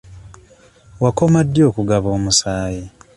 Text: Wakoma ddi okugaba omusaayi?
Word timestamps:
Wakoma 1.03 1.39
ddi 1.47 1.61
okugaba 1.69 2.07
omusaayi? 2.17 2.83